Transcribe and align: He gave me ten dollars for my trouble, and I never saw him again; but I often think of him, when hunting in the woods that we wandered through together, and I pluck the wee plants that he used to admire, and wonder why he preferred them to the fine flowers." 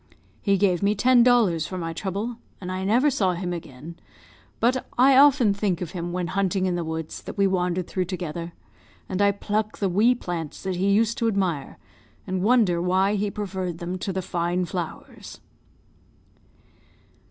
He 0.41 0.57
gave 0.57 0.81
me 0.81 0.95
ten 0.95 1.21
dollars 1.21 1.67
for 1.67 1.77
my 1.77 1.93
trouble, 1.93 2.37
and 2.59 2.71
I 2.71 2.83
never 2.83 3.11
saw 3.11 3.33
him 3.33 3.53
again; 3.53 3.97
but 4.59 4.87
I 4.97 5.15
often 5.15 5.53
think 5.53 5.79
of 5.79 5.91
him, 5.91 6.11
when 6.11 6.25
hunting 6.25 6.65
in 6.65 6.73
the 6.73 6.83
woods 6.83 7.21
that 7.21 7.37
we 7.37 7.45
wandered 7.45 7.85
through 7.87 8.05
together, 8.05 8.53
and 9.07 9.21
I 9.21 9.31
pluck 9.31 9.77
the 9.77 9.89
wee 9.89 10.15
plants 10.15 10.63
that 10.63 10.75
he 10.77 10.89
used 10.89 11.19
to 11.19 11.27
admire, 11.27 11.77
and 12.25 12.41
wonder 12.41 12.81
why 12.81 13.13
he 13.13 13.29
preferred 13.29 13.77
them 13.77 13.99
to 13.99 14.11
the 14.11 14.23
fine 14.23 14.65
flowers." 14.65 15.39